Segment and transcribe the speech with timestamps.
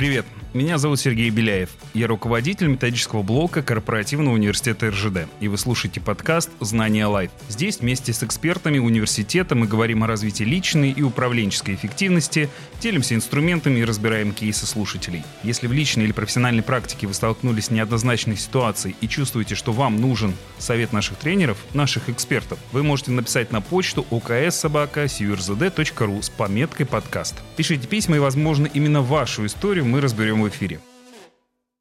[0.00, 1.70] Привет, меня зовут Сергей Беляев.
[1.94, 5.28] Я руководитель методического блока Корпоративного университета РЖД.
[5.38, 7.30] И вы слушаете подкаст «Знания Live».
[7.48, 12.48] Здесь вместе с экспертами университета мы говорим о развитии личной и управленческой эффективности,
[12.80, 15.22] делимся инструментами и разбираем кейсы слушателей.
[15.44, 20.00] Если в личной или профессиональной практике вы столкнулись с неоднозначной ситуацией и чувствуете, что вам
[20.00, 27.36] нужен совет наших тренеров, наших экспертов, вы можете написать на почту okssobaka.surзд.ру с пометкой «Подкаст».
[27.56, 30.80] Пишите письма и, возможно, именно вашу историю мы разберем в эфире.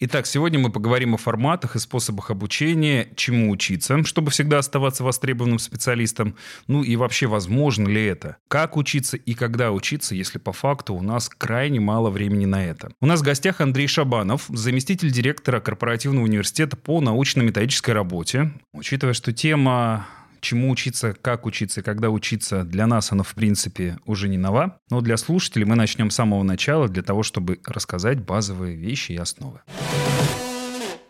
[0.02, 5.60] Итак, сегодня мы поговорим о форматах и способах обучения, чему учиться, чтобы всегда оставаться востребованным
[5.60, 6.38] специалистом,
[6.68, 11.02] ну и вообще возможно ли это, как учиться и когда учиться, если по факту у
[11.02, 12.94] нас крайне мало времени на это.
[13.02, 18.54] У нас в гостях Андрей Шабанов, заместитель директора Корпоративного университета по научно-методической работе.
[18.72, 20.08] Учитывая, что тема
[20.42, 24.80] чему учиться, как учиться когда учиться, для нас оно, в принципе, уже не нова.
[24.90, 29.18] Но для слушателей мы начнем с самого начала для того, чтобы рассказать базовые вещи и
[29.18, 29.62] основы.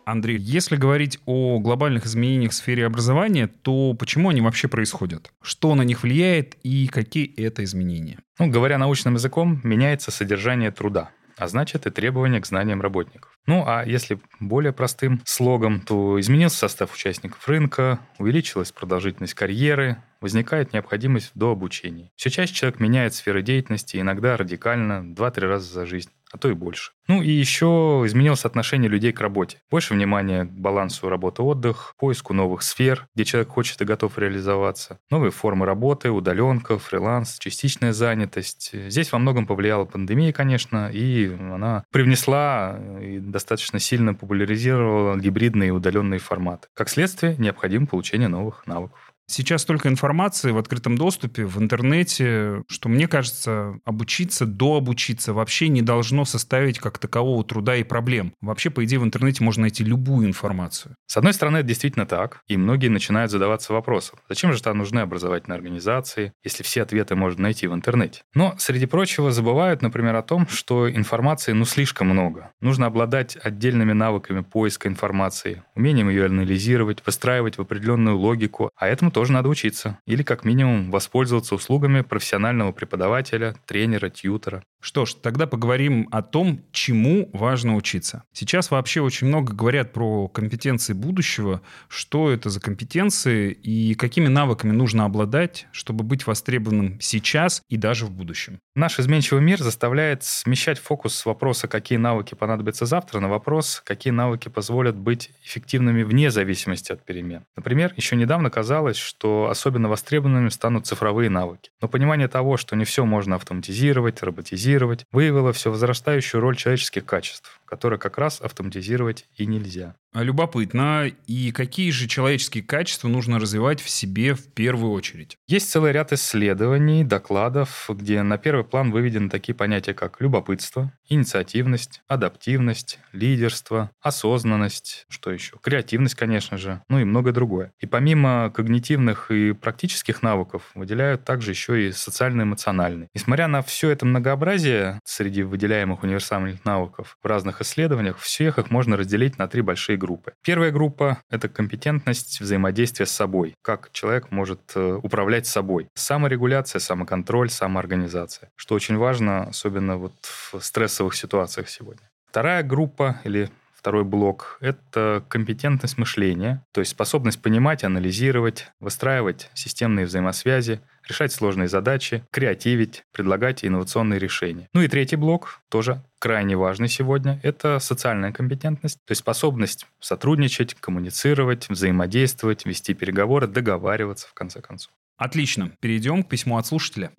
[0.04, 5.32] Андрей, если говорить о глобальных изменениях в сфере образования, то почему они вообще происходят?
[5.42, 8.18] Что на них влияет и какие это изменения?
[8.38, 13.32] Ну, говоря научным языком, меняется содержание труда а значит и требования к знаниям работников.
[13.46, 20.74] Ну а если более простым слогом, то изменился состав участников рынка, увеличилась продолжительность карьеры, возникает
[20.74, 22.12] необходимость в дообучении.
[22.14, 26.54] Все чаще человек меняет сферы деятельности, иногда радикально, 2-3 раза за жизнь а то и
[26.54, 26.92] больше.
[27.08, 29.58] Ну и еще изменилось отношение людей к работе.
[29.70, 35.00] Больше внимания к балансу работа-отдых, поиску новых сфер, где человек хочет и готов реализоваться.
[35.10, 38.70] Новые формы работы, удаленка, фриланс, частичная занятость.
[38.72, 45.72] Здесь во многом повлияла пандемия, конечно, и она привнесла и достаточно сильно популяризировала гибридные и
[45.72, 46.68] удаленные форматы.
[46.74, 49.09] Как следствие, необходимо получение новых навыков.
[49.30, 55.82] Сейчас столько информации в открытом доступе, в интернете, что, мне кажется, обучиться, дообучиться вообще не
[55.82, 58.32] должно составить как такового труда и проблем.
[58.40, 60.96] Вообще, по идее, в интернете можно найти любую информацию.
[61.06, 64.98] С одной стороны, это действительно так, и многие начинают задаваться вопросом, зачем же там нужны
[64.98, 68.22] образовательные организации, если все ответы можно найти в интернете.
[68.34, 72.50] Но, среди прочего, забывают, например, о том, что информации ну слишком много.
[72.60, 79.12] Нужно обладать отдельными навыками поиска информации, умением ее анализировать, выстраивать в определенную логику, а этому
[79.20, 79.98] тоже надо учиться.
[80.06, 84.62] Или как минимум воспользоваться услугами профессионального преподавателя, тренера, тьютера.
[84.80, 88.24] Что ж, тогда поговорим о том, чему важно учиться.
[88.32, 91.60] Сейчас вообще очень много говорят про компетенции будущего.
[91.88, 98.06] Что это за компетенции и какими навыками нужно обладать, чтобы быть востребованным сейчас и даже
[98.06, 98.58] в будущем?
[98.74, 104.12] Наш изменчивый мир заставляет смещать фокус с вопроса, какие навыки понадобятся завтра, на вопрос, какие
[104.12, 107.44] навыки позволят быть эффективными вне зависимости от перемен.
[107.56, 111.72] Например, еще недавно казалось, что особенно востребованными станут цифровые навыки.
[111.82, 117.60] Но понимание того, что не все можно автоматизировать, роботизировать, выявила все возрастающую роль человеческих качеств,
[117.64, 119.96] которые как раз автоматизировать и нельзя.
[120.12, 121.10] А любопытно.
[121.26, 125.36] И какие же человеческие качества нужно развивать в себе в первую очередь?
[125.46, 132.02] Есть целый ряд исследований, докладов, где на первый план выведены такие понятия, как любопытство, инициативность,
[132.08, 135.56] адаптивность, лидерство, осознанность, что еще?
[135.62, 137.72] Креативность, конечно же, ну и многое другое.
[137.78, 138.99] И помимо когнитивных
[139.30, 143.08] и практических навыков выделяют также еще и социально-эмоциональный.
[143.14, 148.96] Несмотря на все это многообразие среди выделяемых универсальных навыков в разных исследованиях, всех их можно
[148.96, 150.32] разделить на три большие группы.
[150.42, 153.54] Первая группа— это компетентность взаимодействия с собой.
[153.62, 155.88] Как человек может э, управлять собой.
[155.94, 158.50] Саморегуляция, самоконтроль, самоорганизация.
[158.56, 160.14] Что очень важно, особенно вот
[160.52, 162.10] в стрессовых ситуациях сегодня.
[162.30, 163.50] Вторая группа или
[163.80, 171.66] Второй блок— это компетентность мышления, то есть способность понимать, анализировать, выстраивать системные взаимосвязи, решать сложные
[171.66, 174.68] задачи, креативить, предлагать инновационные решения.
[174.74, 180.74] Ну и третий блок, тоже крайне важный сегодня, это социальная компетентность, то есть способность сотрудничать,
[180.74, 184.92] коммуницировать, взаимодействовать, вести переговоры, договариваться в конце концов.
[185.16, 185.72] Отлично.
[185.80, 187.12] Перейдем к письму от слушателя.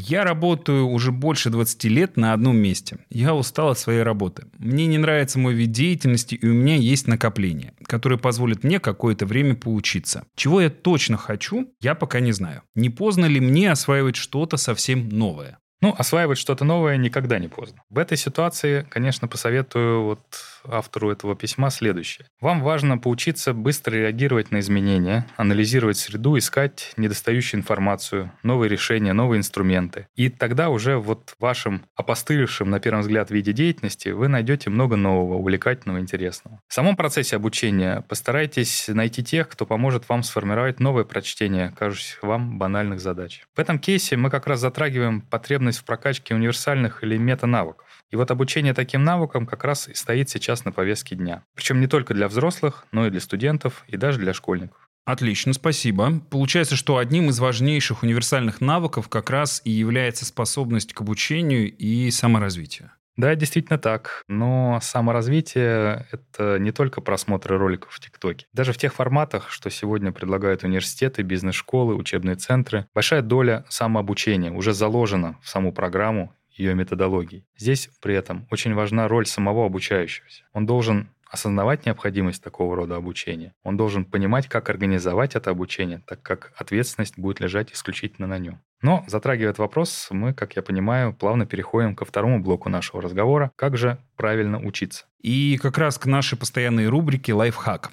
[0.00, 2.98] Я работаю уже больше 20 лет на одном месте.
[3.10, 4.44] Я устал от своей работы.
[4.56, 9.26] Мне не нравится мой вид деятельности, и у меня есть накопление, которое позволит мне какое-то
[9.26, 10.24] время поучиться.
[10.36, 12.62] Чего я точно хочу, я пока не знаю.
[12.76, 15.58] Не поздно ли мне осваивать что-то совсем новое?
[15.80, 17.82] Ну, осваивать что-то новое никогда не поздно.
[17.90, 20.20] В этой ситуации, конечно, посоветую вот
[20.64, 22.26] автору этого письма следующее.
[22.40, 29.38] Вам важно поучиться быстро реагировать на изменения, анализировать среду, искать недостающую информацию, новые решения, новые
[29.38, 30.06] инструменты.
[30.16, 34.96] И тогда уже вот в вашем опостылевшем, на первый взгляд, виде деятельности вы найдете много
[34.96, 36.60] нового, увлекательного, интересного.
[36.68, 42.58] В самом процессе обучения постарайтесь найти тех, кто поможет вам сформировать новое прочтение, кажущихся вам
[42.58, 43.44] банальных задач.
[43.54, 47.86] В этом кейсе мы как раз затрагиваем потребность в прокачке универсальных или мета-навыков.
[48.10, 51.44] И вот обучение таким навыкам как раз и стоит сейчас на повестке дня.
[51.54, 54.88] Причем не только для взрослых, но и для студентов, и даже для школьников.
[55.04, 56.20] Отлично, спасибо.
[56.30, 62.10] Получается, что одним из важнейших универсальных навыков как раз и является способность к обучению и
[62.10, 62.90] саморазвитию.
[63.18, 64.22] Да, действительно так.
[64.28, 68.46] Но саморазвитие— это не только просмотры роликов в ТикТоке.
[68.52, 74.72] Даже в тех форматах, что сегодня предлагают университеты, бизнес-школы, учебные центры, большая доля самообучения уже
[74.72, 77.46] заложена в саму программу ее методологии.
[77.56, 80.44] Здесь при этом очень важна роль самого обучающегося.
[80.52, 83.54] Он должен осознавать необходимость такого рода обучения.
[83.62, 88.60] Он должен понимать, как организовать это обучение, так как ответственность будет лежать исключительно на нем.
[88.80, 93.50] Но, затрагивая этот вопрос, мы, как я понимаю, плавно переходим ко второму блоку нашего разговора,
[93.56, 95.06] как же правильно учиться.
[95.20, 97.92] И как раз к нашей постоянной рубрике «Лайфхак».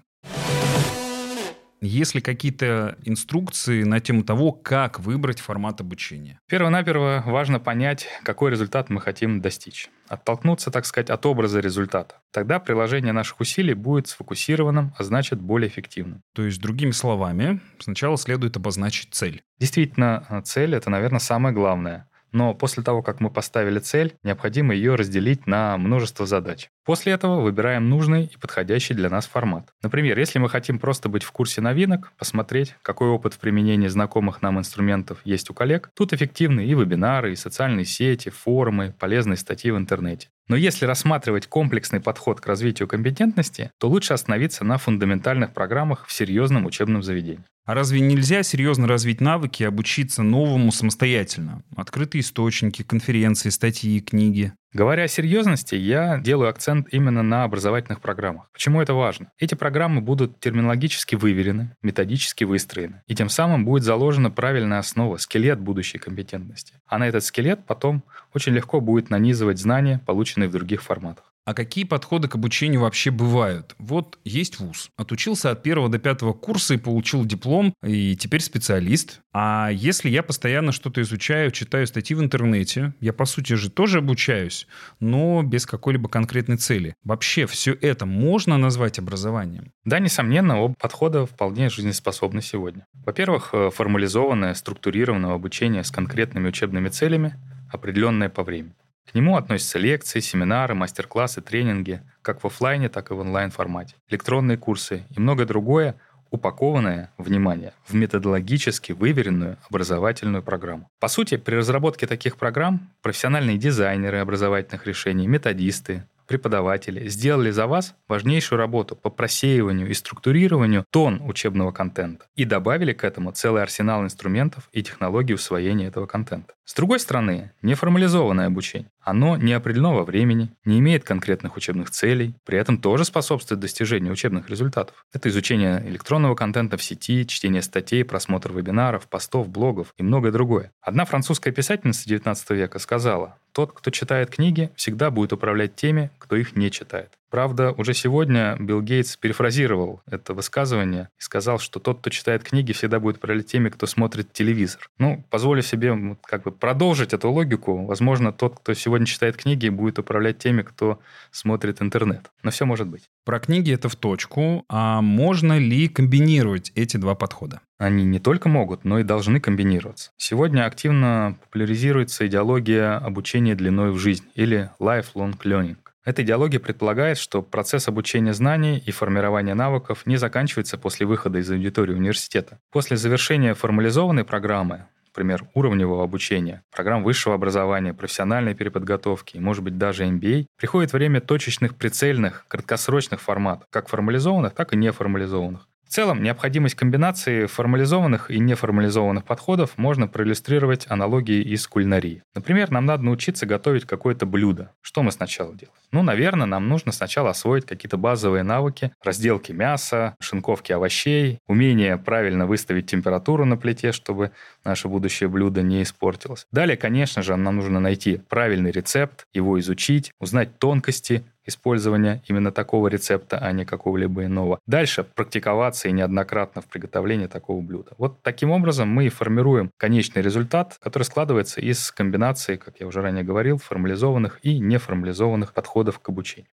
[1.81, 6.39] Есть ли какие-то инструкции на тему того, как выбрать формат обучения?
[6.47, 9.89] Первонаперво важно понять, какой результат мы хотим достичь.
[10.07, 12.21] Оттолкнуться, так сказать, от образа результата.
[12.31, 16.21] Тогда приложение наших усилий будет сфокусированным, а значит более эффективным.
[16.33, 19.41] То есть, другими словами, сначала следует обозначить цель.
[19.59, 22.07] Действительно, цель— это, наверное, самое главное.
[22.35, 26.69] Но после того, как мы поставили цель, необходимо ее разделить на множество задач.
[26.83, 29.69] После этого выбираем нужный и подходящий для нас формат.
[29.81, 34.41] Например, если мы хотим просто быть в курсе новинок, посмотреть, какой опыт в применении знакомых
[34.41, 39.71] нам инструментов есть у коллег, тут эффективны и вебинары, и социальные сети, форумы, полезные статьи
[39.71, 40.27] в интернете.
[40.47, 46.11] Но если рассматривать комплексный подход к развитию компетентности, то лучше остановиться на фундаментальных программах в
[46.11, 47.43] серьезном учебном заведении.
[47.65, 51.63] А разве нельзя серьезно развить навыки и обучиться новому самостоятельно?
[51.75, 54.53] Открытые источники, конференции, статьи, книги.
[54.75, 58.49] Говоря о серьезности, я делаю акцент именно на образовательных программах.
[58.51, 59.31] Почему это важно?
[59.39, 65.61] Эти программы будут терминологически выверены, методически выстроены, и тем самым будет заложена правильная основа, скелет
[65.61, 66.73] будущей компетентности.
[66.87, 71.31] А на этот скелет потом очень легко будет нанизывать знания, полученные в других форматах.
[71.45, 73.75] А какие подходы к обучению вообще бывают?
[73.77, 74.89] Вот есть вуз.
[74.97, 79.21] Отучился от первого до пятого курса и получил диплом, и теперь специалист.
[79.31, 83.99] А если я постоянно что-то изучаю, читаю статьи в интернете, я, по сути же, тоже
[83.99, 84.65] обучаюсь,
[84.99, 86.95] но без какой-либо конкретной цели.
[87.03, 89.71] Вообще все это можно назвать образованием?
[89.83, 92.87] Да, несомненно, оба подхода вполне жизнеспособны сегодня.
[93.05, 97.35] Во-первых, э, формализованное, структурированное обучение с конкретными учебными целями,
[97.71, 98.73] определенное по времени.
[99.09, 104.57] К нему относятся лекции, семинары, мастер-классы, тренинги, как в офлайне, так и в онлайн-формате, электронные
[104.57, 105.95] курсы и многое другое,
[106.31, 110.89] упакованное, внимание, в методологически выверенную образовательную программу.
[110.99, 117.95] По сути, при разработке таких программ профессиональные дизайнеры образовательных решений, методисты, преподаватели сделали за вас
[118.07, 124.03] важнейшую работу по просеиванию и структурированию тон учебного контента и добавили к этому целый арсенал
[124.03, 126.53] инструментов и технологий усвоения этого контента.
[126.65, 128.89] С другой стороны, неформализованное обучение.
[128.99, 134.13] Оно не определено во времени, не имеет конкретных учебных целей, при этом тоже способствует достижению
[134.13, 135.05] учебных результатов.
[135.13, 140.71] Это изучение электронного контента в сети, чтение статей, просмотр вебинаров, постов, блогов и многое другое.
[140.81, 146.35] Одна французская писательница XIX века сказала, тот, кто читает книги, всегда будет управлять теми, кто
[146.35, 147.09] их не читает.
[147.35, 152.71] Правда, уже сегодня Билл Гейтс перефразировал это высказывание и сказал, что тот, кто читает книги,
[152.71, 154.89] всегда будет управлять теми, кто смотрит телевизор.
[154.99, 157.85] Ну, позволю себе как бы продолжить эту логику.
[157.87, 162.31] Возможно, тот, кто сегодня читает книги, будет управлять теми, кто смотрит интернет.
[162.41, 163.09] Но все может быть.
[163.25, 164.63] Про книги это в точку.
[164.69, 167.59] А можно ли комбинировать эти два подхода?
[167.77, 170.11] Они не только могут, но и должны комбинироваться.
[170.15, 175.75] Сегодня активно популяризируется идеология обучения длиной в жизнь или lifelong learning.
[176.05, 181.49] Эта идеология предполагает, что процесс обучения знаний и формирования навыков не заканчивается после выхода из
[181.49, 182.59] аудитории университета.
[182.71, 190.05] После завершения формализованной программы, например, уровневого обучения, программ высшего образования, профессиональной переподготовки, может быть, даже
[190.05, 195.67] MBA, приходит время точечных, прицельных, краткосрочных форматов, как формализованных, так и неформализованных.
[195.95, 202.21] Целом, необходимость комбинации формализованных и неформализованных подходов можно проиллюстрировать аналогией из кулинарии.
[202.35, 204.73] Например, нам надо научиться готовить какое-то блюдо.
[204.81, 205.77] Что мы сначала делаем?
[205.93, 212.45] Ну, наверное, нам нужно сначала освоить какие-то базовые навыки разделки мяса, шинковки овощей, умение правильно
[212.45, 214.31] выставить температуру на плите, чтобы
[214.65, 216.45] наше будущее блюдо не испортилось.
[216.51, 222.87] Далее, конечно же, нам нужно найти правильный рецепт, его изучить, узнать тонкости, использования именно такого
[222.87, 224.59] рецепта, а не какого-либо иного.
[224.67, 227.93] Дальше практиковаться и неоднократно в приготовлении такого блюда.
[227.97, 233.23] Вот таким образом мы формируем конечный результат, который складывается из комбинации, как я уже ранее
[233.23, 236.47] говорил, формализованных и неформализованных подходов к обучению.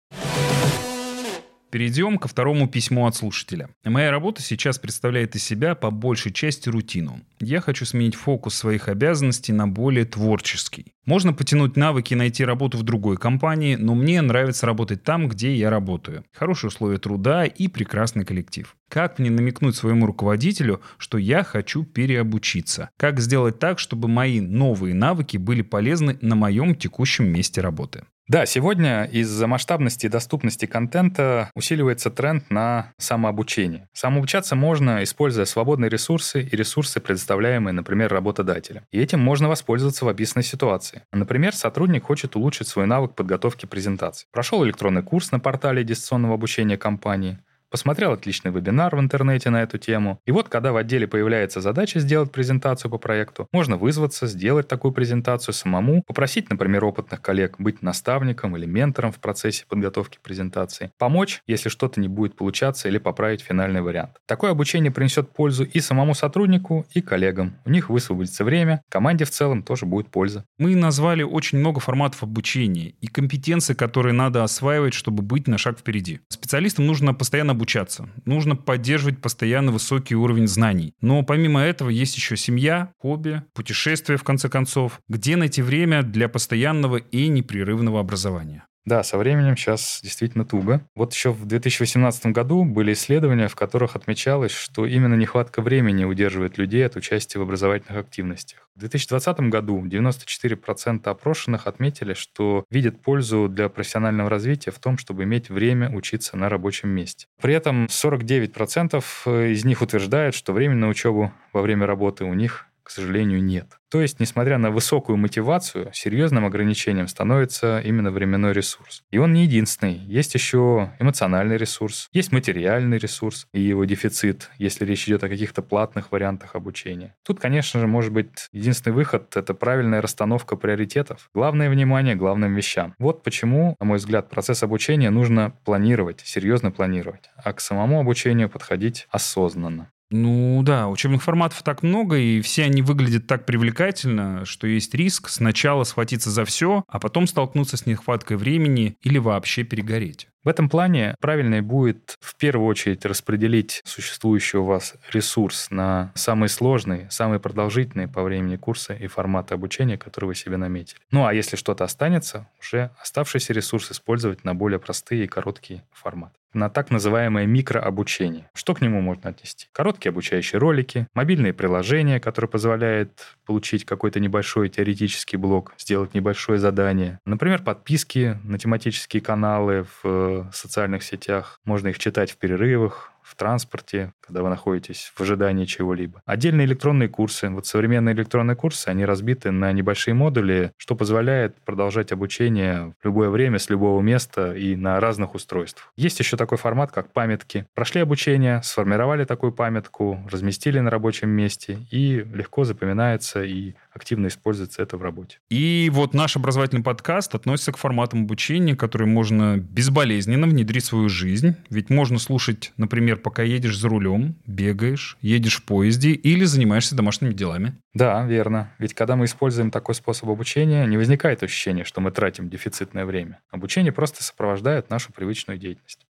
[1.72, 3.70] Перейдем ко второму письму от слушателя.
[3.86, 7.22] Моя работа сейчас представляет из себя по большей части рутину.
[7.40, 10.94] Я хочу сменить фокус своих обязанностей на более творческий.
[11.06, 15.56] Можно потянуть навыки и найти работу в другой компании, но мне нравится работать там, где
[15.56, 16.26] я работаю.
[16.34, 18.76] Хорошие условия труда и прекрасный коллектив.
[18.90, 22.90] Как мне намекнуть своему руководителю, что я хочу переобучиться?
[22.98, 28.04] Как сделать так, чтобы мои новые навыки были полезны на моем текущем месте работы?
[28.32, 33.90] Да, сегодня из-за масштабности и доступности контента усиливается тренд на самообучение.
[33.92, 38.84] Самообучаться можно, используя свободные ресурсы и ресурсы, предоставляемые, например, работодателем.
[38.94, 41.02] И этим можно воспользоваться в описанной ситуации.
[41.12, 44.28] Например, сотрудник хочет улучшить свой навык подготовки презентации.
[44.32, 47.38] Прошел электронный курс на портале дистанционного обучения компании–
[47.72, 50.20] посмотрел отличный вебинар в интернете на эту тему.
[50.26, 54.92] И вот, когда в отделе появляется задача сделать презентацию по проекту, можно вызваться, сделать такую
[54.92, 61.42] презентацию самому, попросить, например, опытных коллег быть наставником или ментором в процессе подготовки презентации, помочь,
[61.48, 64.12] если что-то не будет получаться или поправить финальный вариант.
[64.28, 67.56] Такое обучение принесет пользу и самому сотруднику, и коллегам.
[67.66, 70.44] У них высвободится время, команде в целом тоже будет польза.
[70.58, 75.80] Мы назвали очень много форматов обучения и компетенции, которые надо осваивать, чтобы быть на шаг
[75.80, 76.20] впереди.
[76.28, 78.10] Специалистам нужно постоянно обучаться.
[78.26, 80.96] Нужно поддерживать постоянно высокий уровень знаний.
[81.00, 85.00] Но помимо этого есть еще семья, хобби, путешествия, в конце концов.
[85.08, 88.66] Где найти время для постоянного и непрерывного образования?
[88.86, 90.82] Да, со временем сейчас действительно туго.
[90.96, 96.58] Вот еще в 2018 году были исследования, в которых отмечалось, что именно нехватка времени удерживает
[96.58, 98.68] людей от участия в образовательных активностях.
[98.76, 105.24] В 2020 году 94% опрошенных отметили, что видят пользу для профессионального развития в том, чтобы
[105.24, 107.28] иметь время учиться на рабочем месте.
[107.40, 112.71] При этом 49% из них утверждают, что времени на учебу во время работы у них
[112.84, 113.68] к сожалению, нет.
[113.92, 119.04] То есть, несмотря на высокую мотивацию, серьезным ограничением становится именно временной ресурс.
[119.12, 119.96] И он не единственный.
[119.96, 125.62] Есть еще эмоциональный ресурс, есть материальный ресурс и его дефицит, если речь идет о каких-то
[125.62, 127.16] платных вариантах обучения.
[127.26, 131.30] Тут, конечно же, может быть единственный выход— это правильная расстановка приоритетов.
[131.34, 132.96] Главное внимание главным вещам.
[132.98, 138.50] Вот почему, на мой взгляд, процесс обучения нужно планировать, серьезно планировать, а к самому обучению
[138.50, 139.92] подходить осознанно.
[140.14, 145.30] Ну да, учебных форматов так много, и все они выглядят так привлекательно, что есть риск
[145.30, 150.28] сначала схватиться за все, а потом столкнуться с нехваткой времени или вообще перегореть.
[150.44, 156.50] В этом плане правильнее будет в первую очередь распределить существующий у вас ресурс на самые
[156.50, 161.00] сложные, самые продолжительные по времени курсы и форматы обучения, которые вы себе наметили.
[161.12, 166.34] Ну а если что-то останется, уже оставшийся ресурс использовать на более простые и короткие форматы
[166.54, 168.50] на так называемое микрообучение.
[168.54, 169.68] Что к нему можно отнести?
[169.72, 173.12] Короткие обучающие ролики, мобильные приложения, которые позволяют
[173.46, 177.20] получить какой-то небольшой теоретический блок, сделать небольшое задание.
[177.26, 181.60] Например, подписки на тематические каналы в социальных сетях.
[181.66, 186.22] Можно их читать в перерывах, в транспорте, когда вы находитесь в ожидании чего-либо.
[186.26, 187.50] Отдельные электронные курсы.
[187.50, 193.30] Вот современные электронные курсы, они разбиты на небольшие модули, что позволяет продолжать обучение в любое
[193.30, 195.92] время, с любого места и на разных устройствах.
[195.96, 197.68] Есть еще такой формат, как памятки.
[197.74, 204.82] Прошли обучение, сформировали такую памятку, разместили на рабочем месте и легко запоминается и активно используется
[204.82, 205.40] это в работе.
[205.50, 211.10] И вот наш образовательный подкаст относится к форматам обучения, которые можно безболезненно внедрить в свою
[211.10, 211.56] жизнь.
[211.70, 217.34] Ведь можно слушать, например, пока едешь за рулем, бегаешь, едешь в поезде или занимаешься домашними
[217.34, 217.76] делами.
[217.94, 218.72] Да, верно.
[218.80, 223.40] Ведь когда мы используем такой способ обучения, не возникает ощущения, что мы тратим дефицитное время.
[223.50, 226.06] Обучение просто сопровождает нашу привычную деятельность.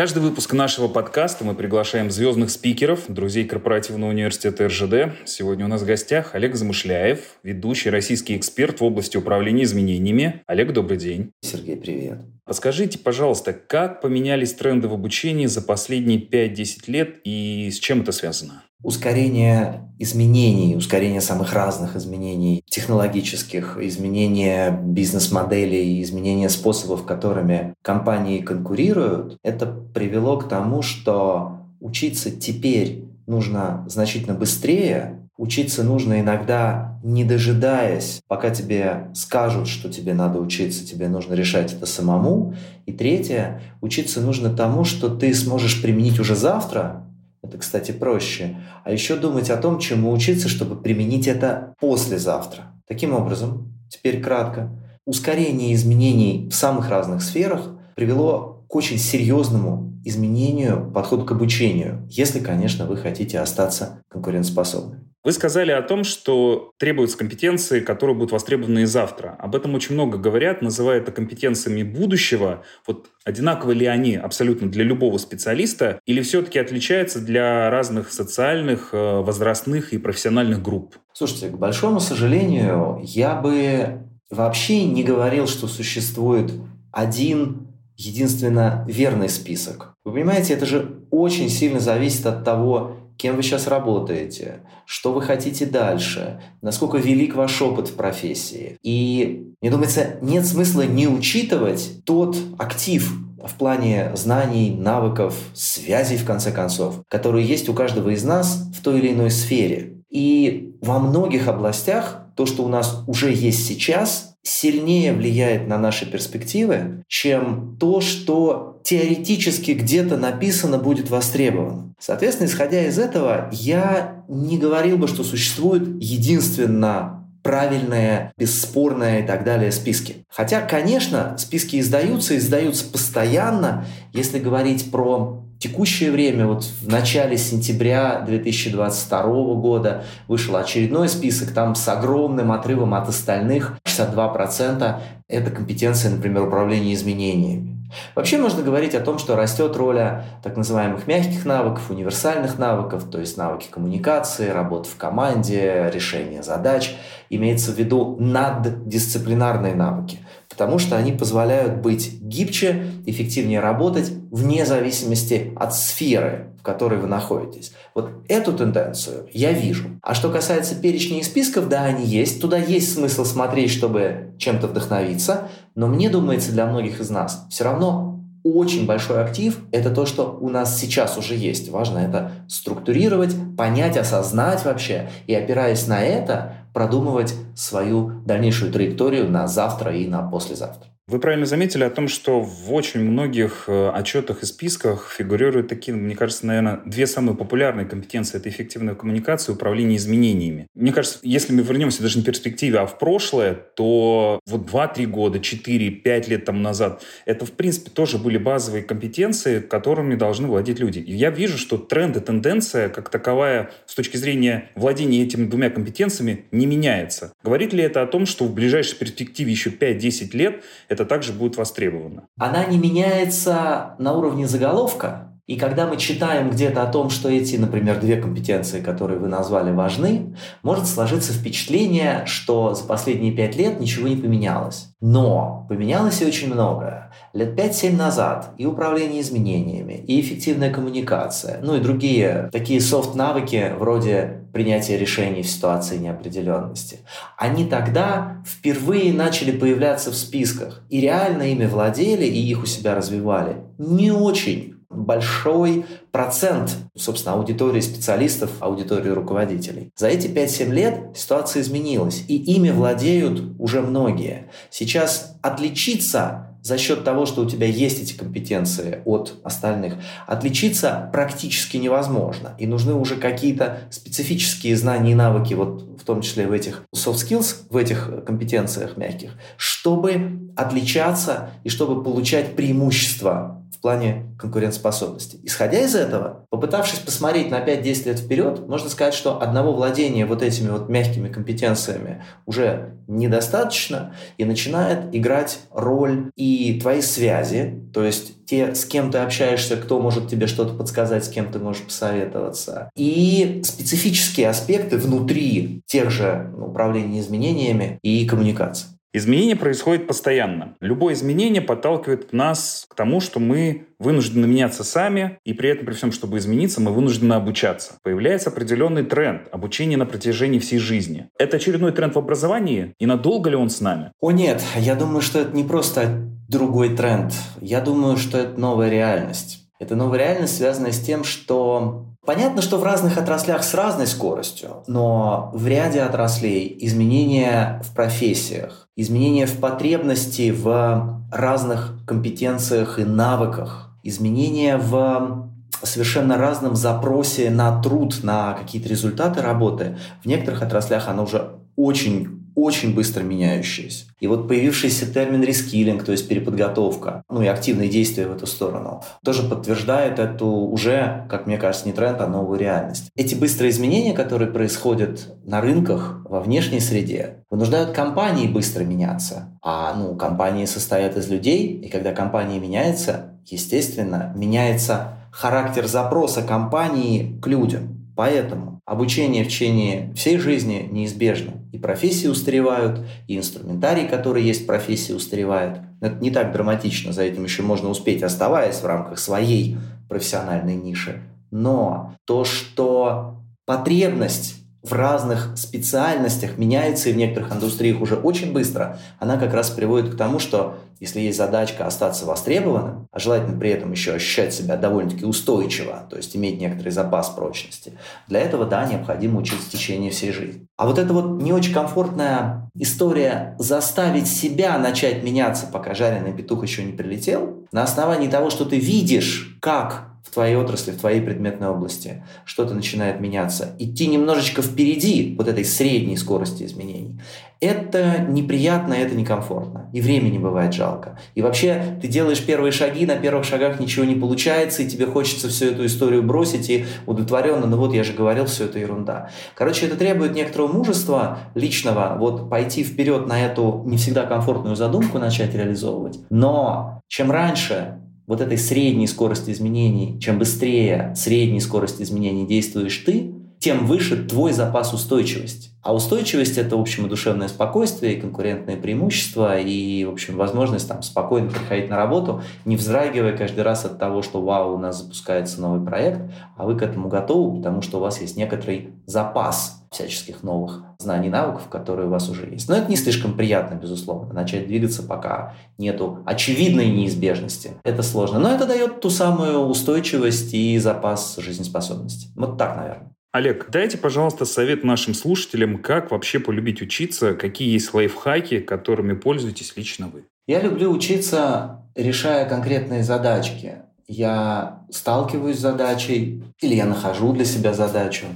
[0.00, 5.12] Каждый выпуск нашего подкаста мы приглашаем звездных спикеров, друзей корпоративного университета РЖД.
[5.26, 10.42] Сегодня у нас в гостях Олег Замышляев, ведущий российский эксперт в области управления изменениями.
[10.46, 11.32] Олег, добрый день.
[11.42, 12.20] Сергей, привет.
[12.46, 18.12] Расскажите, пожалуйста, как поменялись тренды в обучении за последние 5-10 лет и с чем это
[18.12, 18.64] связано?
[18.82, 29.66] Ускорение изменений, ускорение самых разных изменений технологических, изменение бизнес-моделей, изменение способов, которыми компании конкурируют, это
[29.66, 38.50] привело к тому, что учиться теперь нужно значительно быстрее, учиться нужно иногда не дожидаясь, пока
[38.50, 42.54] тебе скажут, что тебе надо учиться, тебе нужно решать это самому.
[42.84, 47.06] И третье, учиться нужно тому, что ты сможешь применить уже завтра,
[47.42, 48.56] это, кстати, проще.
[48.84, 52.74] А еще думать о том, чему учиться, чтобы применить это послезавтра.
[52.86, 54.70] Таким образом, теперь кратко,
[55.04, 62.40] ускорение изменений в самых разных сферах привело к очень серьезному изменению подхода к обучению, если,
[62.40, 65.09] конечно, вы хотите остаться конкурентоспособными.
[65.22, 69.36] Вы сказали о том, что требуются компетенции, которые будут востребованы и завтра.
[69.38, 72.62] Об этом очень много говорят, называют это компетенциями будущего.
[72.86, 79.20] Вот одинаковы ли они абсолютно для любого специалиста или все-таки отличаются для разных социальных, э,
[79.20, 80.96] возрастных и профессиональных групп?
[81.12, 84.00] Слушайте, к большому сожалению, я бы
[84.30, 86.50] вообще не говорил, что существует
[86.92, 89.94] один единственно верный список.
[90.04, 95.20] Вы понимаете, это же очень сильно зависит от того, кем вы сейчас работаете, что вы
[95.20, 98.78] хотите дальше, насколько велик ваш опыт в профессии.
[98.82, 103.12] И, мне думается, нет смысла не учитывать тот актив
[103.42, 108.82] в плане знаний, навыков, связей, в конце концов, которые есть у каждого из нас в
[108.82, 109.98] той или иной сфере.
[110.08, 116.10] И во многих областях то, что у нас уже есть сейчас, сильнее влияет на наши
[116.10, 121.94] перспективы, чем то, что теоретически где-то написано будет востребовано.
[121.98, 129.44] Соответственно, исходя из этого, я не говорил бы, что существует единственно правильные, бесспорные и так
[129.44, 130.24] далее списки.
[130.28, 133.86] Хотя, конечно, списки издаются, издаются постоянно.
[134.12, 139.22] Если говорить про текущее время, вот в начале сентября 2022
[139.54, 146.94] года вышел очередной список, там с огромным отрывом от остальных, 62% это компетенция, например, управления
[146.94, 147.76] изменениями.
[148.14, 153.20] Вообще можно говорить о том, что растет роль так называемых мягких навыков, универсальных навыков, то
[153.20, 156.94] есть навыки коммуникации, работы в команде, решения задач.
[157.30, 165.52] Имеется в виду наддисциплинарные навыки– потому что они позволяют быть гибче, эффективнее работать вне зависимости
[165.56, 167.72] от сферы, в которой вы находитесь.
[167.94, 169.98] Вот эту тенденцию я вижу.
[170.02, 172.40] А что касается перечней и списков, да, они есть.
[172.40, 175.48] Туда есть смысл смотреть, чтобы чем-то вдохновиться.
[175.74, 178.10] Но мне думается, для многих из нас все равно
[178.42, 181.68] очень большой актив– это то, что у нас сейчас уже есть.
[181.68, 185.10] Важно это структурировать, понять, осознать вообще.
[185.26, 190.89] И опираясь на это, продумывать свою дальнейшую траекторию на завтра и на послезавтра.
[191.10, 195.92] Вы правильно заметили о том, что в очень многих э, отчетах и списках фигурируют такие,
[195.92, 198.38] мне кажется, наверное, две самые популярные компетенции.
[198.38, 200.68] Это эффективная коммуникация и управление изменениями.
[200.76, 205.06] Мне кажется, если мы вернемся даже не в перспективе, а в прошлое, то вот 2-3
[205.06, 210.78] года, 4-5 лет тому назад, это, в принципе, тоже были базовые компетенции, которыми должны владеть
[210.78, 211.00] люди.
[211.00, 215.70] И я вижу, что тренд и тенденция, как таковая, с точки зрения владения этими двумя
[215.70, 217.32] компетенциями, не меняется.
[217.42, 221.32] Говорит ли это о том, что в ближайшей перспективе еще 5-10 лет это это также
[221.32, 222.28] будет востребовано.
[222.38, 227.56] Она не меняется на уровне заголовка, и когда мы читаем где-то о том, что эти,
[227.56, 233.80] например, две компетенции, которые вы назвали, важны, может сложиться впечатление, что за последние пять лет
[233.80, 234.94] ничего не поменялось.
[235.00, 237.10] Но поменялось и очень многое.
[237.32, 244.44] Лет 5-7 назад и управление изменениями, и эффективная коммуникация, ну и другие такие софт-навыки вроде
[244.52, 247.00] принятия решений в ситуации неопределенности,
[247.36, 252.94] они тогда впервые начали появляться в списках и реально ими владели и их у себя
[252.94, 259.92] развивали не очень большой процент, собственно, аудитории специалистов, аудитории руководителей.
[259.96, 264.50] За эти 5-7 лет ситуация изменилась, и ими владеют уже многие.
[264.70, 269.94] Сейчас отличиться за счет того, что у тебя есть эти компетенции от остальных,
[270.26, 272.54] отличиться практически невозможно.
[272.58, 277.26] И нужны уже какие-то специфические знания и навыки, вот в том числе в этих soft
[277.26, 285.38] skills, в этих компетенциях мягких, чтобы отличаться и чтобы получать преимущества в плане конкурентоспособности.
[285.42, 290.42] Исходя из этого, попытавшись посмотреть на 5-10 лет вперед, можно сказать, что одного владения вот
[290.42, 298.44] этими вот мягкими компетенциями уже недостаточно, и начинает играть роль и твои связи, то есть
[298.44, 302.90] те, с кем ты общаешься, кто может тебе что-то подсказать, с кем ты можешь посоветоваться,
[302.94, 308.88] и специфические аспекты внутри тех же ну, управления изменениями и коммуникации.
[309.12, 310.76] Изменение происходит постоянно.
[310.80, 315.94] Любое изменение подталкивает нас к тому, что мы вынуждены меняться сами, и при этом, при
[315.94, 317.94] всем, чтобы измениться, мы вынуждены обучаться.
[318.04, 321.28] Появляется определенный тренд– обучение на протяжении всей жизни.
[321.38, 324.12] Это очередной тренд в образовании, и надолго ли он с нами?
[324.20, 327.32] О нет, я думаю, что это не просто другой тренд.
[327.60, 329.66] Я думаю, что это новая реальность.
[329.80, 334.84] Это новая реальность, связанная с тем, что Понятно, что в разных отраслях с разной скоростью,
[334.86, 343.90] но в ряде отраслей изменения в профессиях, изменения в потребности в разных компетенциях и навыках,
[344.04, 345.50] изменения в
[345.82, 352.39] совершенно разном запросе на труд, на какие-то результаты работы, в некоторых отраслях оно уже очень
[352.54, 354.06] очень быстро меняющиеся.
[354.20, 359.02] И вот появившийся термин рескилинг, то есть переподготовка, ну и активные действия в эту сторону,
[359.24, 363.10] тоже подтверждает эту уже, как мне кажется, не тренд, а новую реальность.
[363.16, 369.58] Эти быстрые изменения, которые происходят на рынках, во внешней среде, вынуждают компании быстро меняться.
[369.62, 377.38] А ну, компании состоят из людей, и когда компания меняется, естественно, меняется характер запроса компании
[377.40, 377.99] к людям.
[378.20, 381.52] Поэтому обучение в течение всей жизни неизбежно.
[381.72, 385.78] И профессии устаревают, и инструментарий, который есть в профессии, устаревает.
[386.02, 389.78] Это не так драматично, за этим еще можно успеть, оставаясь в рамках своей
[390.10, 391.22] профессиональной ниши.
[391.50, 398.98] Но то, что потребность в разных специальностях меняется и в некоторых индустриях уже очень быстро,
[399.18, 403.70] она как раз приводит к тому, что если есть задачка остаться востребованным, а желательно при
[403.70, 407.92] этом еще ощущать себя довольно-таки устойчиво, то есть иметь некоторый запас прочности,
[408.28, 410.66] для этого, да, необходимо учиться в течение всей жизни.
[410.76, 416.62] А вот эта вот не очень комфортная история заставить себя начать меняться, пока жареный петух
[416.62, 421.20] еще не прилетел, на основании того, что ты видишь, как в твоей отрасли, в твоей
[421.20, 427.20] предметной области что-то начинает меняться, идти немножечко впереди вот этой средней скорости изменений,
[427.60, 429.90] это неприятно, это некомфортно.
[429.92, 431.18] И времени бывает жалко.
[431.34, 435.48] И вообще ты делаешь первые шаги, на первых шагах ничего не получается, и тебе хочется
[435.48, 439.30] всю эту историю бросить и удовлетворенно, ну вот я же говорил, все это ерунда.
[439.56, 445.18] Короче, это требует некоторого мужества личного, вот пойти вперед на эту не всегда комфортную задумку
[445.18, 446.20] начать реализовывать.
[446.30, 447.98] Но чем раньше
[448.30, 454.52] вот этой средней скорости изменений, чем быстрее средней скорости изменений действуешь ты, тем выше твой
[454.52, 455.70] запас устойчивости.
[455.82, 460.86] А устойчивость– это, в общем, и душевное спокойствие, и конкурентное преимущество, и, в общем, возможность
[460.86, 465.02] там спокойно приходить на работу, не вздрагивая каждый раз от того, что, вау, у нас
[465.02, 466.20] запускается новый проект,
[466.56, 471.28] а вы к этому готовы, потому что у вас есть некоторый запас всяческих новых знаний
[471.28, 472.68] и навыков, которые у вас уже есть.
[472.68, 477.72] Но это не слишком приятно, безусловно, начать двигаться, пока нету очевидной неизбежности.
[477.82, 482.28] Это сложно, но это дает ту самую устойчивость и запас жизнеспособности.
[482.36, 483.10] Вот так, наверное.
[483.32, 489.76] Олег, дайте, пожалуйста, совет нашим слушателям, как вообще полюбить учиться, какие есть лайфхаки, которыми пользуетесь
[489.76, 490.24] лично вы.
[490.48, 493.74] Я люблю учиться, решая конкретные задачки.
[494.08, 498.26] Я сталкиваюсь с задачей или я нахожу для себя задачу,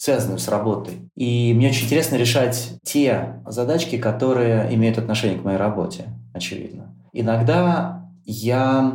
[0.00, 1.10] связанную с работой.
[1.14, 6.94] И мне очень интересно решать те задачки, которые имеют отношение к моей работе, очевидно.
[7.12, 8.94] Иногда я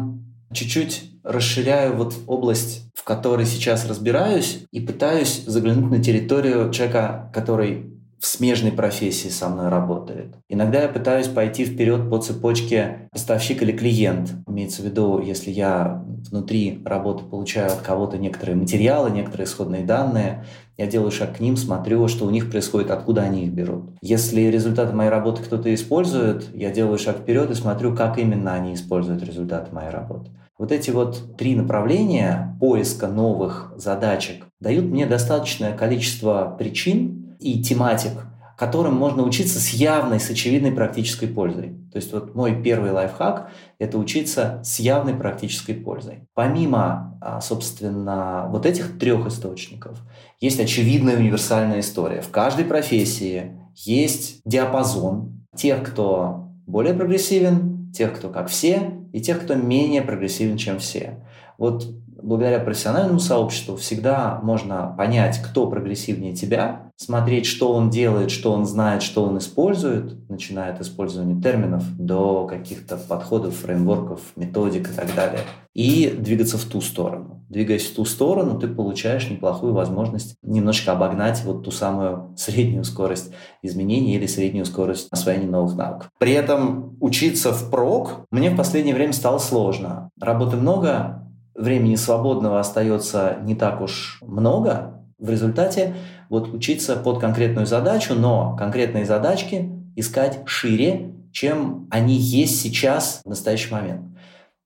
[0.52, 7.92] чуть-чуть расширяю вот область, в которой сейчас разбираюсь, и пытаюсь заглянуть на территорию человека, который
[8.20, 10.34] в смежной профессии со мной работает.
[10.50, 14.34] Иногда я пытаюсь пойти вперед по цепочке поставщик или клиент.
[14.48, 20.46] Имеется в виду, если я внутри работы получаю от кого-то некоторые материалы, некоторые исходные данные,
[20.78, 23.86] я делаю шаг к ним, смотрю, что у них происходит, откуда они их берут.
[24.02, 28.74] Если результаты моей работы кто-то использует, я делаю шаг вперед и смотрю, как именно они
[28.74, 30.32] используют результаты моей работы.
[30.58, 38.14] Вот эти вот три направления поиска новых задачек дают мне достаточное количество причин и тематик,
[38.58, 41.76] которым можно учиться с явной, с очевидной практической пользой.
[41.92, 46.28] То есть вот мой первый лайфхак– это учиться с явной практической пользой.
[46.34, 50.00] Помимо, а, собственно, вот этих трех источников,
[50.40, 52.22] есть очевидная универсальная история.
[52.22, 59.42] В каждой профессии есть диапазон тех, кто более прогрессивен, тех, кто как все, и тех,
[59.42, 61.26] кто менее прогрессивен, чем все.
[61.58, 61.88] Вот
[62.22, 68.66] благодаря профессиональному сообществу всегда можно понять, кто прогрессивнее тебя, смотреть, что он делает, что он
[68.66, 75.14] знает, что он использует, начиная от использования терминов до каких-то подходов, фреймворков, методик и так
[75.14, 75.42] далее,
[75.74, 77.46] и двигаться в ту сторону.
[77.50, 83.32] Двигаясь в ту сторону, ты получаешь неплохую возможность немножко обогнать вот ту самую среднюю скорость
[83.62, 86.10] изменений или среднюю скорость освоения новых навыков.
[86.18, 90.10] При этом учиться в прок мне в последнее время стало сложно.
[90.20, 91.25] Работы много,
[91.56, 95.96] времени свободного остается не так уж много, в результате
[96.30, 103.30] вот учиться под конкретную задачу, но конкретные задачки искать шире, чем они есть сейчас в
[103.30, 104.02] настоящий момент.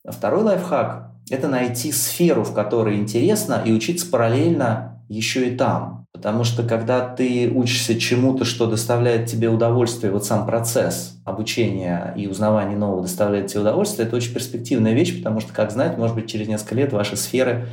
[0.08, 5.99] Второй лайфхак– это найти сферу, в которой интересно, и учиться параллельно еще и там.
[6.12, 12.28] Потому что когда ты учишься чему-то, что доставляет тебе удовольствие, вот сам процесс обучения и
[12.28, 16.30] узнавания нового доставляет тебе удовольствие, это очень перспективная вещь, потому что, как знать, может быть,
[16.30, 17.68] через несколько лет ваши сферы,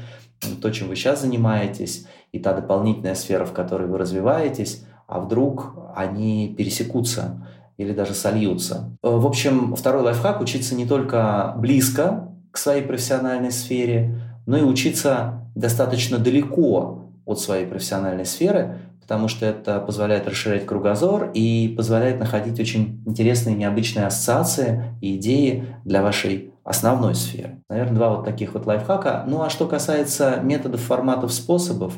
[0.60, 5.74] то, чем вы сейчас занимаетесь, и та дополнительная сфера, в которой вы развиваетесь, а вдруг
[5.94, 7.46] они пересекутся
[7.78, 8.96] или даже сольются.
[9.02, 15.48] В общем, второй лайфхак– учиться не только близко к своей профессиональной сфере, но и учиться
[15.54, 22.58] достаточно далеко от своей профессиональной сферы, потому что это позволяет расширять кругозор и позволяет находить
[22.58, 27.62] очень интересные, необычные ассоциации и идеи для вашей основной сферы.
[27.68, 29.24] Наверное, два вот таких вот лайфхака.
[29.28, 31.94] Ну а что касается методов, форматов, способов,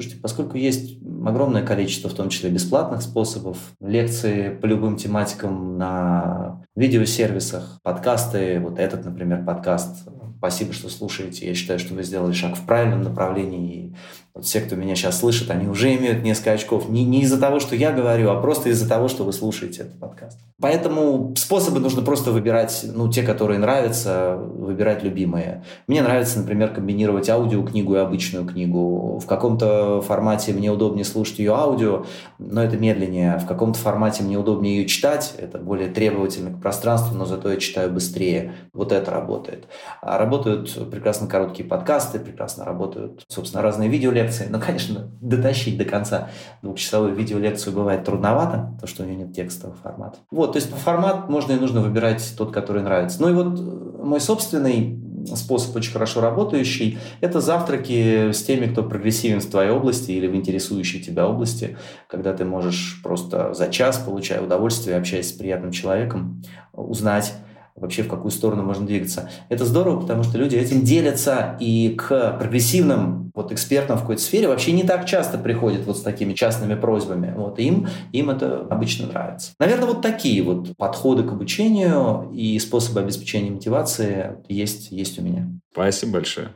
[0.00, 6.62] Слушайте, поскольку есть огромное количество, в том числе бесплатных способов, лекции по любым тематикам на
[6.76, 12.54] видеосервисах, подкасты, вот этот, например, подкаст, спасибо, что слушаете, я считаю, что вы сделали шаг
[12.54, 13.94] в правильном направлении, и
[14.42, 16.88] все, кто меня сейчас слышит, они уже имеют несколько очков.
[16.88, 19.98] Не, не из-за того, что я говорю, а просто из-за того, что вы слушаете этот
[19.98, 20.38] подкаст.
[20.60, 25.62] Поэтому способы нужно просто выбирать, ну, те, которые нравятся, выбирать любимые.
[25.86, 29.20] Мне нравится, например, комбинировать аудиокнигу и обычную книгу.
[29.20, 32.06] В каком-то формате мне удобнее слушать ее аудио,
[32.38, 33.38] но это медленнее.
[33.38, 37.58] В каком-то формате мне удобнее ее читать, это более требовательно к пространству, но зато я
[37.58, 38.54] читаю быстрее.
[38.72, 39.68] Вот это работает.
[40.02, 44.48] А работают прекрасно короткие подкасты, прекрасно работают, собственно, разные видеолекции, видеолекции.
[44.50, 46.28] Но, конечно, дотащить до конца
[46.62, 50.18] двухчасовую видеолекцию бывает трудновато, потому что у нее нет текстового формата.
[50.30, 53.20] Вот, то есть формат можно и нужно выбирать тот, который нравится.
[53.20, 54.98] Ну и вот э, мой собственный
[55.34, 60.34] способ очень хорошо работающий– это завтраки с теми, кто прогрессивен в твоей области или в
[60.34, 61.76] интересующей тебя области,
[62.08, 67.34] когда ты можешь просто за час, получая удовольствие, общаясь с приятным человеком, узнать,
[67.80, 69.30] вообще в какую сторону можно двигаться.
[69.48, 74.48] Это здорово, потому что люди этим делятся, и к прогрессивным вот экспертам в какой-то сфере
[74.48, 77.32] вообще не так часто приходят вот с такими частными просьбами.
[77.36, 79.52] Вот им, им это обычно нравится.
[79.58, 85.48] Наверное, вот такие вот подходы к обучению и способы обеспечения мотивации есть, есть у меня.
[85.72, 86.48] Спасибо большое.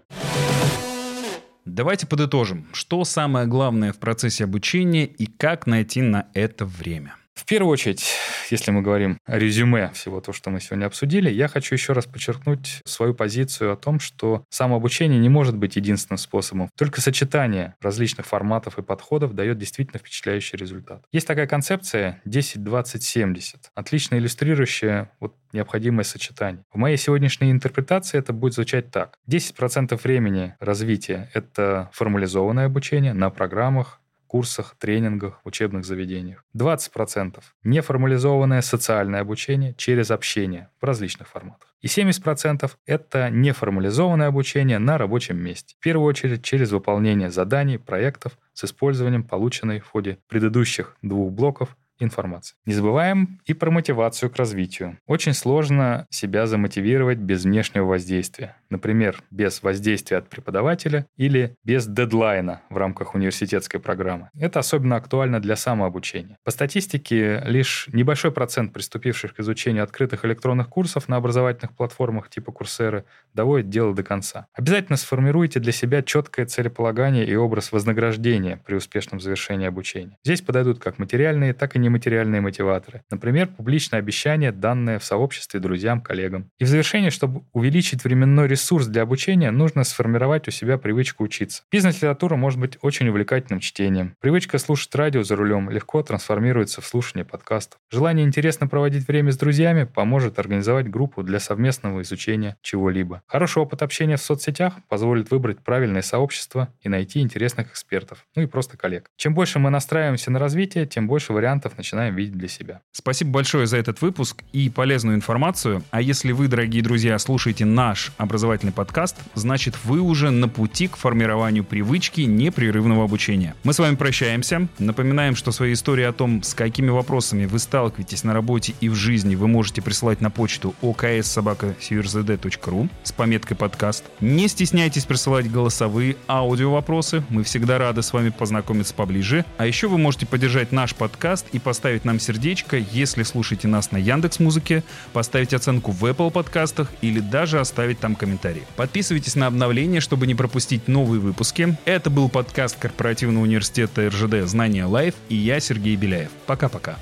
[1.65, 7.15] Давайте подытожим, что самое главное в процессе обучения и как найти на это время.
[7.35, 8.07] В первую очередь,
[8.51, 12.07] если мы говорим о резюме всего того, что мы сегодня обсудили, я хочу еще раз
[12.07, 16.69] подчеркнуть свою позицию о том, что самообучение не может быть единственным способом.
[16.77, 21.05] Только сочетание различных форматов и подходов дает действительно впечатляющий результат.
[21.11, 23.43] Есть такая концепция 10-20-70,
[23.75, 26.65] отлично иллюстрирующая вот необходимое сочетание.
[26.73, 29.17] В моей сегодняшней интерпретации это будет звучать так.
[29.31, 34.02] 10% времени развития— это формализованное обучение на программах,
[34.33, 36.43] курсах, тренингах, учебных заведениях.
[36.57, 41.69] 20%– неформализованное социальное обучение через общение в различных форматах.
[41.83, 45.75] И 70%– это неформализованное обучение на рабочем месте.
[45.79, 51.77] В первую очередь через выполнение заданий, проектов с использованием полученной в ходе предыдущих двух блоков
[51.99, 52.57] информации.
[52.67, 54.99] Не забываем и про мотивацию к развитию.
[55.07, 58.57] Очень сложно себя замотивировать без внешнего воздействия.
[58.71, 64.31] Например, без воздействия от преподавателя или без дедлайна в рамках университетской программы.
[64.39, 66.39] Это особенно актуально для самообучения.
[66.45, 72.53] По статистике, лишь небольшой процент приступивших к изучению открытых электронных курсов на образовательных платформах типа
[72.53, 74.47] Курсеры доводит дело до конца.
[74.55, 80.17] Обязательно сформируйте для себя четкое целеполагание и образ вознаграждения при успешном завершении обучения.
[80.25, 83.03] Здесь подойдут как материальные, так и нематериальные мотиваторы.
[83.11, 86.51] Например, публичное обещание, данное в сообществе друзьям, коллегам.
[86.59, 91.63] И в завершение, чтобы увеличить временной ресурс для обучения, нужно сформировать у себя привычку учиться.
[91.71, 94.17] Бизнес-литература может быть очень увлекательным чтением.
[94.21, 97.79] Привычка слушать радио за рулем легко трансформируется в слушание подкастов.
[97.91, 103.23] Желание интересно проводить время с друзьями поможет организовать группу для совместного изучения чего-либо.
[103.27, 108.47] Хороший опыт общения в соцсетях позволит выбрать правильное сообщество и найти интересных экспертов, ну и
[108.47, 109.11] просто коллег.
[109.17, 112.81] Чем больше мы настраиваемся на развитие, тем больше вариантов начинаем видеть для себя.
[112.93, 115.83] Спасибо большое за этот выпуск и полезную информацию.
[115.91, 120.97] А если вы, дорогие друзья, слушаете наш образовательный подкаст, значит вы уже на пути к
[120.97, 123.55] формированию привычки непрерывного обучения.
[123.65, 124.69] Мы с вами прощаемся.
[124.79, 128.95] Напоминаем, что свои истории о том, с какими вопросами вы сталкиваетесь на работе и в
[128.95, 134.05] жизни, вы можете присылать на почту okssobaka.crzd.ru с пометкой подкаст.
[134.21, 137.25] Не стесняйтесь присылать голосовые аудио вопросы.
[137.29, 139.45] Мы всегда рады с вами познакомиться поближе.
[139.59, 143.97] А еще вы можете поддержать наш подкаст и поставить нам сердечко, если слушаете нас на
[143.97, 148.63] Яндекс Музыке, поставить оценку в Apple подкастах или даже оставить там комментарий.
[148.77, 151.77] Подписывайтесь на обновления, чтобы не пропустить новые выпуски.
[151.85, 156.31] Это был подкаст корпоративного университета РЖД «Знания Live» и я, Сергей Беляев.
[156.47, 156.99] Пока-пока.